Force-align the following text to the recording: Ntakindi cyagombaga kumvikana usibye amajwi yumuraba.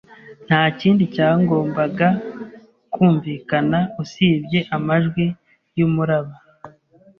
Ntakindi 0.47 1.03
cyagombaga 1.13 2.07
kumvikana 2.93 3.79
usibye 4.03 4.59
amajwi 4.75 5.25
yumuraba. 5.77 6.33